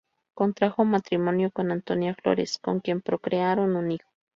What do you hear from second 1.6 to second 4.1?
Antonia Flores, con quien procrearon un hijo.